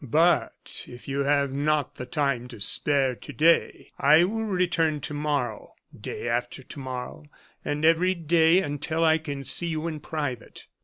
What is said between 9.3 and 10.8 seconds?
see you in private."